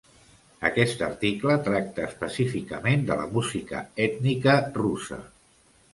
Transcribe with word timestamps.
Aquest 0.69 1.03
article 1.07 1.57
tracta 1.67 2.07
específicament 2.09 3.07
de 3.11 3.19
la 3.21 3.29
música 3.35 3.83
ètnica 4.11 4.57
russa. 4.83 5.25